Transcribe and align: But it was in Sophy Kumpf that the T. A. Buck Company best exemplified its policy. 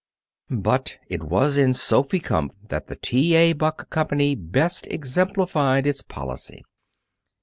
But 0.57 0.97
it 1.09 1.21
was 1.23 1.57
in 1.59 1.73
Sophy 1.73 2.19
Kumpf 2.19 2.55
that 2.69 2.87
the 2.87 2.95
T. 2.95 3.35
A. 3.35 3.53
Buck 3.53 3.91
Company 3.91 4.33
best 4.33 4.87
exemplified 4.87 5.85
its 5.85 6.01
policy. 6.01 6.63